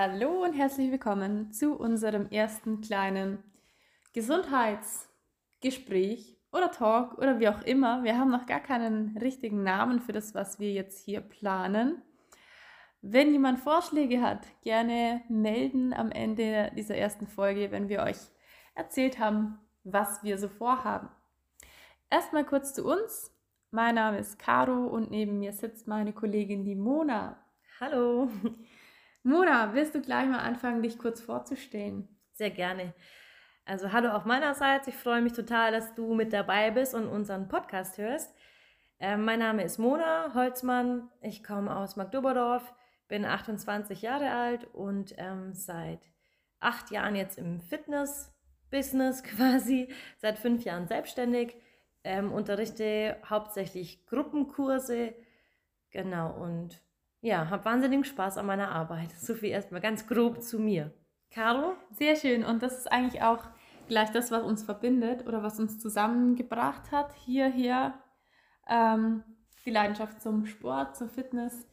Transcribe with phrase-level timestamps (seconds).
[0.00, 3.42] Hallo und herzlich willkommen zu unserem ersten kleinen
[4.12, 8.04] Gesundheitsgespräch oder Talk oder wie auch immer.
[8.04, 12.00] Wir haben noch gar keinen richtigen Namen für das, was wir jetzt hier planen.
[13.02, 18.18] Wenn jemand Vorschläge hat, gerne melden am Ende dieser ersten Folge, wenn wir euch
[18.76, 21.08] erzählt haben, was wir so vorhaben.
[22.08, 23.34] Erstmal kurz zu uns.
[23.72, 27.44] Mein Name ist Caro und neben mir sitzt meine Kollegin die Mona.
[27.80, 28.30] Hallo.
[29.28, 32.08] Mona, willst du gleich mal anfangen, dich kurz vorzustellen?
[32.32, 32.94] Sehr gerne.
[33.66, 34.88] Also hallo auch meinerseits.
[34.88, 38.34] Ich freue mich total, dass du mit dabei bist und unseren Podcast hörst.
[38.98, 41.10] Äh, mein Name ist Mona Holzmann.
[41.20, 42.72] Ich komme aus Magdoberdorf,
[43.06, 46.08] bin 28 Jahre alt und ähm, seit
[46.60, 51.54] acht Jahren jetzt im Fitness-Business quasi, seit fünf Jahren selbstständig,
[52.02, 55.12] ähm, unterrichte hauptsächlich Gruppenkurse.
[55.90, 56.80] Genau, und
[57.20, 59.10] ja, habe wahnsinnigen Spaß an meiner Arbeit.
[59.12, 60.92] So viel erstmal ganz grob zu mir.
[61.30, 61.74] Caro?
[61.90, 62.44] Sehr schön.
[62.44, 63.44] Und das ist eigentlich auch
[63.88, 67.94] gleich das, was uns verbindet oder was uns zusammengebracht hat hierher.
[68.68, 69.24] Ähm,
[69.64, 71.66] die Leidenschaft zum Sport, zur Fitness.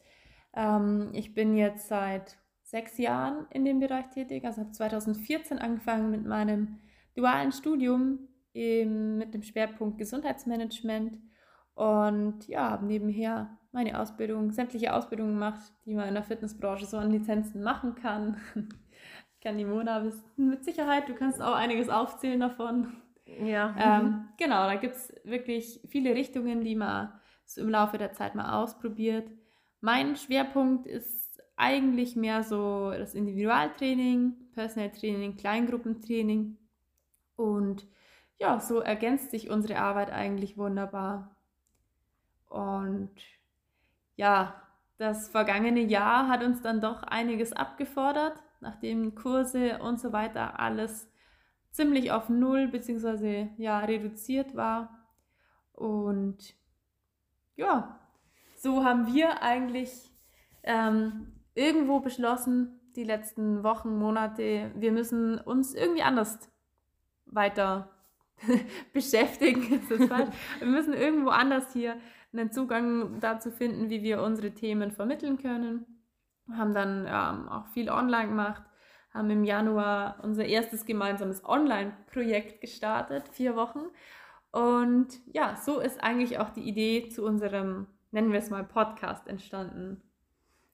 [0.54, 4.44] Ähm, ich bin jetzt seit sechs Jahren in dem Bereich tätig.
[4.44, 6.80] Also habe 2014 angefangen mit meinem
[7.14, 11.18] dualen Studium im, mit dem Schwerpunkt Gesundheitsmanagement
[11.76, 16.96] und ja, habe nebenher meine Ausbildung, sämtliche Ausbildungen gemacht, die man in der Fitnessbranche so
[16.96, 18.38] an Lizenzen machen kann.
[18.54, 22.94] ich kann die Mona wissen, mit Sicherheit, du kannst auch einiges aufzählen davon.
[23.26, 23.74] Ja.
[23.78, 27.12] Ähm, genau, da gibt es wirklich viele Richtungen, die man
[27.44, 29.30] so im Laufe der Zeit mal ausprobiert.
[29.82, 36.56] Mein Schwerpunkt ist eigentlich mehr so das Individualtraining, Personal Training, Kleingruppentraining.
[37.36, 37.86] Und
[38.38, 41.36] ja, so ergänzt sich unsere Arbeit eigentlich wunderbar.
[42.48, 43.10] Und
[44.16, 44.60] ja,
[44.98, 51.08] das vergangene Jahr hat uns dann doch einiges abgefordert, nachdem Kurse und so weiter alles
[51.70, 53.48] ziemlich auf Null bzw.
[53.58, 55.06] ja, reduziert war.
[55.72, 56.54] Und
[57.56, 58.00] ja,
[58.56, 60.10] so haben wir eigentlich
[60.62, 66.50] ähm, irgendwo beschlossen, die letzten Wochen, Monate, wir müssen uns irgendwie anders
[67.26, 67.90] weiter
[68.94, 69.82] beschäftigen.
[69.88, 71.96] wir müssen irgendwo anders hier
[72.32, 75.86] einen Zugang dazu finden, wie wir unsere Themen vermitteln können.
[76.52, 78.62] Haben dann ähm, auch viel online gemacht,
[79.12, 83.80] haben im Januar unser erstes gemeinsames Online-Projekt gestartet, vier Wochen.
[84.52, 89.26] Und ja, so ist eigentlich auch die Idee zu unserem, nennen wir es mal, Podcast
[89.26, 90.02] entstanden.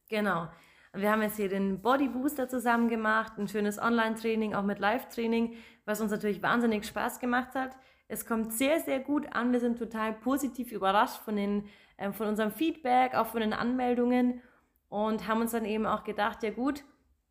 [0.08, 0.48] Genau.
[0.94, 5.56] Wir haben jetzt hier den Body Booster zusammen gemacht, ein schönes Online-Training, auch mit Live-Training,
[5.86, 7.76] was uns natürlich wahnsinnig Spaß gemacht hat.
[8.12, 9.52] Es kommt sehr, sehr gut an.
[9.52, 11.64] Wir sind total positiv überrascht von, den,
[11.96, 14.42] äh, von unserem Feedback, auch von den Anmeldungen
[14.90, 16.84] und haben uns dann eben auch gedacht, ja gut,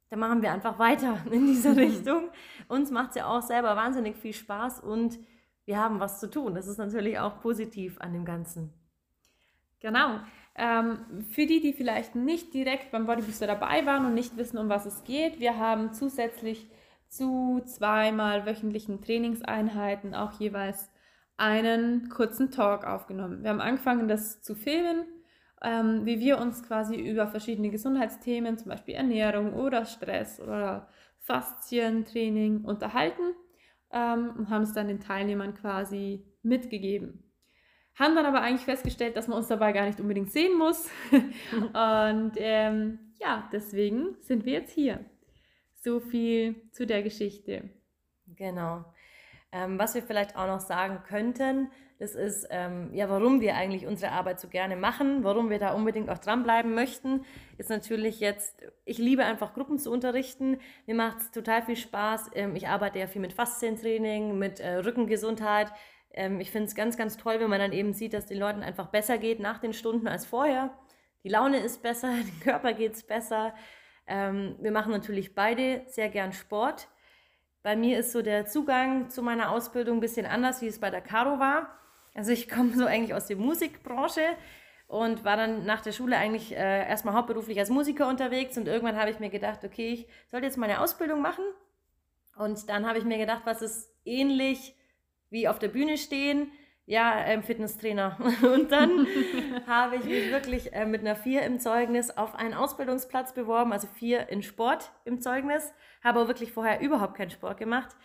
[0.09, 2.29] dann machen wir einfach weiter in dieser Richtung.
[2.67, 5.19] Uns macht es ja auch selber wahnsinnig viel Spaß und
[5.65, 6.55] wir haben was zu tun.
[6.55, 8.73] Das ist natürlich auch positiv an dem Ganzen.
[9.81, 10.19] Genau.
[10.55, 10.97] Ähm,
[11.29, 14.87] für die, die vielleicht nicht direkt beim Bodybooster dabei waren und nicht wissen, um was
[14.87, 16.67] es geht, wir haben zusätzlich
[17.11, 20.89] zu zweimal wöchentlichen Trainingseinheiten auch jeweils
[21.35, 23.43] einen kurzen Talk aufgenommen.
[23.43, 25.05] Wir haben angefangen, das zu filmen,
[25.61, 30.87] ähm, wie wir uns quasi über verschiedene Gesundheitsthemen, zum Beispiel Ernährung oder Stress oder
[31.19, 33.35] Faszientraining unterhalten
[33.91, 37.29] ähm, und haben es dann den Teilnehmern quasi mitgegeben.
[37.95, 40.89] Haben dann aber eigentlich festgestellt, dass man uns dabei gar nicht unbedingt sehen muss.
[41.11, 45.03] und ähm, ja, deswegen sind wir jetzt hier.
[45.83, 47.69] So viel zu der Geschichte.
[48.27, 48.85] Genau.
[49.51, 51.69] Ähm, was wir vielleicht auch noch sagen könnten,
[51.99, 55.73] das ist, ähm, ja, warum wir eigentlich unsere Arbeit so gerne machen, warum wir da
[55.73, 57.25] unbedingt auch dranbleiben möchten,
[57.57, 60.59] ist natürlich jetzt, ich liebe einfach Gruppen zu unterrichten.
[60.87, 62.31] Mir macht es total viel Spaß.
[62.33, 65.71] Ähm, ich arbeite ja viel mit Faszientraining, mit äh, Rückengesundheit.
[66.11, 68.63] Ähm, ich finde es ganz, ganz toll, wenn man dann eben sieht, dass den Leuten
[68.63, 70.75] einfach besser geht nach den Stunden als vorher.
[71.23, 73.53] Die Laune ist besser, dem Körper geht es besser.
[74.07, 76.87] Ähm, wir machen natürlich beide sehr gern Sport.
[77.63, 80.89] Bei mir ist so der Zugang zu meiner Ausbildung ein bisschen anders, wie es bei
[80.89, 81.77] der Caro war.
[82.13, 84.23] Also ich komme so eigentlich aus der Musikbranche
[84.87, 88.97] und war dann nach der Schule eigentlich äh, erstmal hauptberuflich als Musiker unterwegs und irgendwann
[88.97, 91.45] habe ich mir gedacht, okay, ich sollte jetzt meine Ausbildung machen.
[92.35, 94.75] Und dann habe ich mir gedacht, was ist ähnlich
[95.29, 96.51] wie auf der Bühne stehen,
[96.85, 98.17] ja, ähm, Fitnesstrainer.
[98.41, 99.07] Und dann
[99.67, 103.87] habe ich mich wirklich äh, mit einer 4 im Zeugnis auf einen Ausbildungsplatz beworben, also
[103.87, 105.73] 4 in Sport im Zeugnis,
[106.03, 107.95] habe aber wirklich vorher überhaupt keinen Sport gemacht.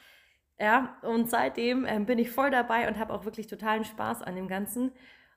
[0.58, 4.36] Ja, und seitdem ähm, bin ich voll dabei und habe auch wirklich totalen Spaß an
[4.36, 4.92] dem Ganzen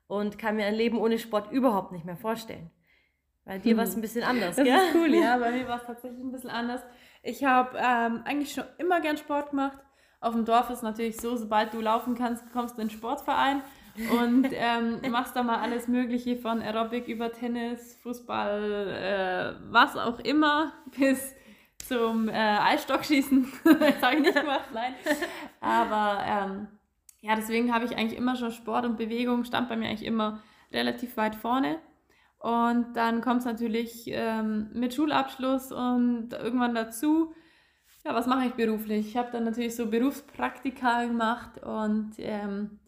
[0.07, 2.71] und kann mir ein Leben ohne Sport überhaupt nicht mehr vorstellen.
[3.43, 4.75] Bei dir war es ein bisschen anders, das gell?
[4.75, 5.37] ist cool, ja.
[5.37, 6.81] Bei mir war es tatsächlich ein bisschen anders.
[7.23, 9.79] Ich habe ähm, eigentlich schon immer gern Sport gemacht.
[10.21, 13.61] Auf dem Dorf ist natürlich so, sobald du laufen kannst, kommst du in den Sportverein
[14.21, 20.19] und ähm, machst da mal alles Mögliche von Aerobic über Tennis, Fußball, äh, was auch
[20.19, 21.33] immer, bis
[21.87, 23.47] zum äh, Eisstockschießen.
[23.63, 24.93] das habe ich nicht gemacht, nein.
[25.61, 26.67] Aber ähm,
[27.21, 30.41] ja, deswegen habe ich eigentlich immer schon Sport und Bewegung, stand bei mir eigentlich immer
[30.71, 31.79] relativ weit vorne.
[32.39, 37.33] Und dann kommt es natürlich ähm, mit Schulabschluss und irgendwann dazu,
[38.05, 39.07] ja, was mache ich beruflich?
[39.07, 42.79] Ich habe dann natürlich so Berufspraktika gemacht und ähm,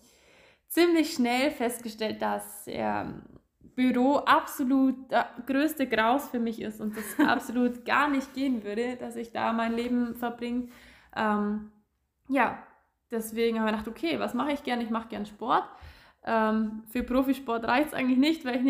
[0.67, 3.23] ziemlich schnell festgestellt, dass ähm,
[3.75, 8.95] Büro absolut der größte Graus für mich ist und das absolut gar nicht gehen würde,
[8.95, 10.69] dass ich da mein Leben verbringe.
[11.15, 11.71] Ähm,
[12.29, 12.63] ja,
[13.09, 14.81] deswegen habe ich gedacht, okay, was mache ich gern?
[14.81, 15.65] Ich mache gern Sport.
[16.23, 18.61] Ähm, für Profisport reicht es eigentlich nicht, weil ich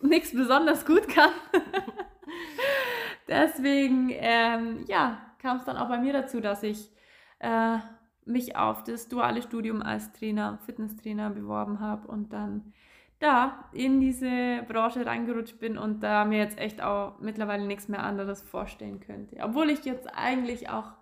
[0.00, 1.32] nichts besonders gut kann.
[3.28, 6.90] deswegen, ähm, ja, kam es dann auch bei mir dazu, dass ich
[7.38, 7.76] äh,
[8.24, 12.72] mich auf das duale Studium als Trainer, Fitnesstrainer beworben habe und dann
[13.18, 18.02] da in diese Branche reingerutscht bin und da mir jetzt echt auch mittlerweile nichts mehr
[18.02, 19.36] anderes vorstellen könnte.
[19.42, 20.94] Obwohl ich jetzt eigentlich auch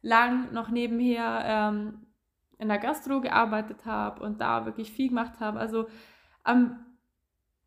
[0.00, 2.06] lang noch nebenher ähm,
[2.58, 5.60] in der Gastro gearbeitet habe und da wirklich viel gemacht habe.
[5.60, 5.86] Also
[6.44, 6.86] am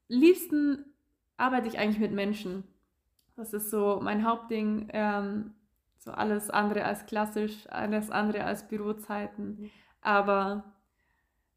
[0.07, 0.85] liebsten
[1.37, 2.63] arbeite ich eigentlich mit Menschen.
[3.35, 4.89] Das ist so mein Hauptding.
[4.91, 5.53] Ähm,
[6.05, 9.57] so alles andere als klassisch, alles andere als Bürozeiten.
[9.59, 9.71] Mhm.
[10.01, 10.63] Aber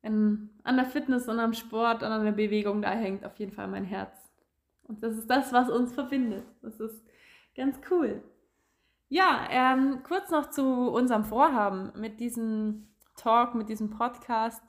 [0.03, 3.53] in, an der Fitness und am Sport und an der Bewegung, da hängt auf jeden
[3.53, 4.17] Fall mein Herz.
[4.85, 6.45] Und das ist das, was uns verbindet.
[6.63, 7.05] Das ist
[7.55, 8.23] ganz cool.
[9.11, 14.63] Ja, ähm, kurz noch zu unserem Vorhaben mit diesem Talk, mit diesem Podcast.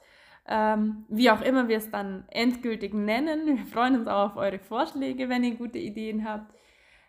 [0.45, 3.45] Ähm, wie auch immer wir es dann endgültig nennen.
[3.45, 6.53] Wir freuen uns auch auf eure Vorschläge, wenn ihr gute Ideen habt.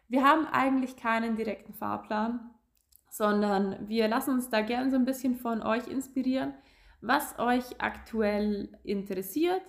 [0.08, 2.50] Wir haben eigentlich keinen direkten Fahrplan,
[3.10, 6.54] sondern wir lassen uns da gerne so ein bisschen von euch inspirieren
[7.00, 9.62] was euch aktuell interessiert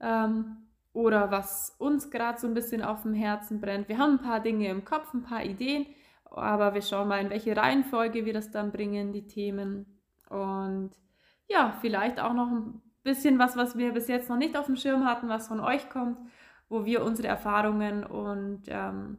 [0.00, 3.88] ähm, oder was uns gerade so ein bisschen auf dem Herzen brennt.
[3.88, 5.86] Wir haben ein paar Dinge im Kopf, ein paar Ideen,
[6.24, 9.86] aber wir schauen mal, in welche Reihenfolge wir das dann bringen, die Themen.
[10.28, 10.90] Und
[11.48, 14.76] ja, vielleicht auch noch ein bisschen was, was wir bis jetzt noch nicht auf dem
[14.76, 16.18] Schirm hatten, was von euch kommt,
[16.68, 19.18] wo wir unsere Erfahrungen und ähm,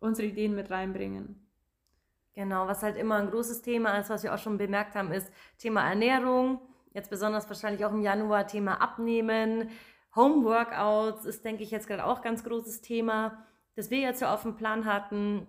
[0.00, 1.43] unsere Ideen mit reinbringen.
[2.34, 5.32] Genau, was halt immer ein großes Thema ist, was wir auch schon bemerkt haben, ist
[5.58, 6.60] Thema Ernährung.
[6.92, 9.70] Jetzt besonders wahrscheinlich auch im Januar Thema Abnehmen.
[10.16, 13.44] Homeworkouts ist, denke ich, jetzt gerade auch ganz großes Thema,
[13.76, 15.46] das wir jetzt so auf dem Plan hatten.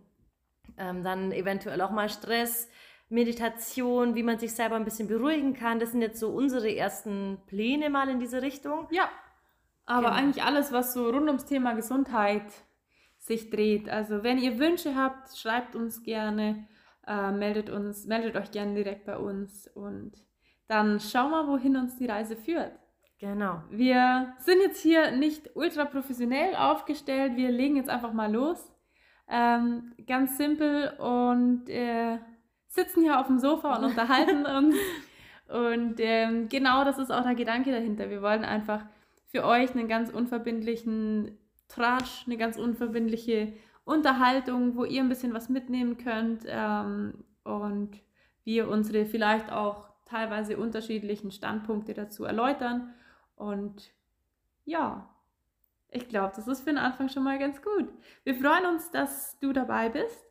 [0.78, 2.68] Ähm, dann eventuell auch mal Stress,
[3.10, 5.80] Meditation, wie man sich selber ein bisschen beruhigen kann.
[5.80, 8.88] Das sind jetzt so unsere ersten Pläne mal in diese Richtung.
[8.92, 9.10] Ja,
[9.86, 10.20] aber genau.
[10.20, 12.46] eigentlich alles, was so rund ums Thema Gesundheit
[13.18, 13.90] sich dreht.
[13.90, 16.68] Also wenn ihr Wünsche habt, schreibt uns gerne
[17.08, 20.14] äh, meldet, uns, meldet euch gerne direkt bei uns und
[20.68, 22.72] dann schauen wir, wohin uns die Reise führt.
[23.20, 23.64] Genau.
[23.70, 28.72] Wir sind jetzt hier nicht ultra professionell aufgestellt, wir legen jetzt einfach mal los.
[29.28, 32.20] Ähm, ganz simpel und äh,
[32.68, 34.76] sitzen hier auf dem Sofa und unterhalten uns.
[35.48, 38.10] Und ähm, genau das ist auch der Gedanke dahinter.
[38.10, 38.86] Wir wollen einfach
[39.28, 43.54] für euch einen ganz unverbindlichen Tratsch, eine ganz unverbindliche
[43.86, 48.02] Unterhaltung, wo ihr ein bisschen was mitnehmen könnt ähm, und
[48.44, 52.94] wir unsere vielleicht auch teilweise unterschiedlichen Standpunkte dazu erläutern.
[53.36, 53.92] Und
[54.66, 55.10] ja,
[55.90, 57.88] ich glaube, das ist für den Anfang schon mal ganz gut.
[58.24, 60.26] Wir freuen uns, dass du dabei bist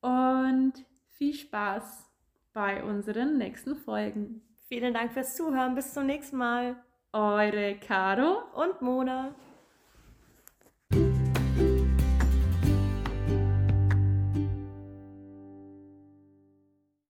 [0.00, 0.72] und
[1.10, 2.10] viel Spaß
[2.52, 4.42] bei unseren nächsten Folgen.
[4.68, 5.74] Vielen Dank fürs Zuhören.
[5.74, 6.76] Bis zum nächsten Mal.
[7.12, 9.34] Eure Caro und Mona.